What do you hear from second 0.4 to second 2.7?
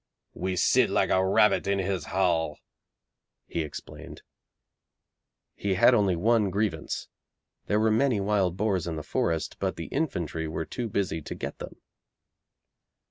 sit like a rabbit in his hall,'